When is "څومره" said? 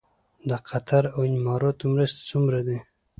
2.29-2.59